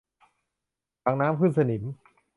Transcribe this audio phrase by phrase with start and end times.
[1.03, 1.83] ถังน้ำขึ้นสนิม